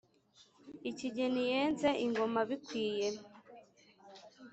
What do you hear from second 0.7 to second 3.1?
ikigeni yenze ingoma abikwiye